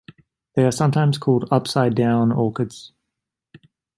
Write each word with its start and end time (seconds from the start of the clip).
They 0.55 0.65
are 0.65 0.71
sometimes 0.71 1.19
called 1.19 1.47
upside-down 1.51 2.31
orchids. 2.31 2.91